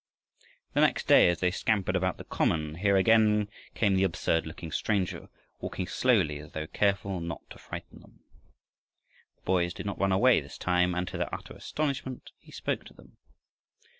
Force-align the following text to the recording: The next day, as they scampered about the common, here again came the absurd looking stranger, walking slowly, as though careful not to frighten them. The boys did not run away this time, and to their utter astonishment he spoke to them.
The 0.73 0.81
next 0.81 1.05
day, 1.07 1.29
as 1.29 1.41
they 1.41 1.51
scampered 1.51 1.95
about 1.95 2.17
the 2.17 2.23
common, 2.23 2.73
here 2.73 2.97
again 2.97 3.49
came 3.75 3.93
the 3.93 4.03
absurd 4.03 4.47
looking 4.47 4.71
stranger, 4.71 5.29
walking 5.59 5.85
slowly, 5.85 6.39
as 6.39 6.53
though 6.53 6.65
careful 6.65 7.19
not 7.19 7.47
to 7.51 7.59
frighten 7.59 7.99
them. 7.99 8.21
The 9.35 9.41
boys 9.43 9.75
did 9.75 9.85
not 9.85 9.99
run 9.99 10.11
away 10.11 10.41
this 10.41 10.57
time, 10.57 10.95
and 10.95 11.07
to 11.07 11.19
their 11.19 11.31
utter 11.31 11.53
astonishment 11.53 12.31
he 12.39 12.51
spoke 12.51 12.83
to 12.85 12.95
them. 12.95 13.17